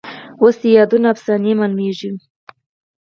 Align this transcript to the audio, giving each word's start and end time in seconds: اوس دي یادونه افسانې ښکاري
اوس 0.41 0.55
دي 0.61 0.69
یادونه 0.77 1.07
افسانې 1.13 1.51
ښکاري 1.57 2.11